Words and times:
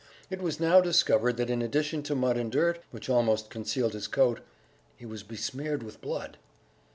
It 0.31 0.41
was 0.41 0.59
now 0.59 0.81
discovered 0.81 1.37
that 1.37 1.51
in 1.51 1.61
addition 1.61 2.01
to 2.01 2.15
mud 2.15 2.35
and 2.35 2.51
dirt, 2.51 2.79
which 2.89 3.07
almost 3.07 3.51
concealed 3.51 3.93
his 3.93 4.07
coat, 4.07 4.39
he 4.95 5.05
was 5.05 5.21
besmeared 5.21 5.83
with 5.83 6.01
blood! 6.01 6.39